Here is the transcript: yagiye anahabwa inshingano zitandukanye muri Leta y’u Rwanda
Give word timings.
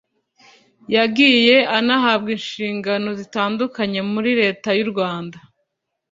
yagiye 0.95 1.55
anahabwa 1.77 2.29
inshingano 2.37 3.09
zitandukanye 3.19 3.99
muri 4.11 4.29
Leta 4.41 4.69
y’u 4.79 4.87
Rwanda 4.91 5.37